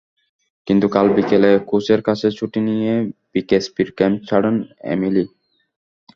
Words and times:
কিন্তু 0.67 0.85
কাল 0.95 1.07
বিকেলে 1.15 1.51
কোচের 1.69 2.01
কাছে 2.07 2.27
ছুটি 2.37 2.59
নিয়ে 2.67 2.93
বিকেএসপির 3.33 3.89
ক্যাম্প 3.97 4.19
ছাড়েন 4.27 4.55
এমিলি। 4.91 5.25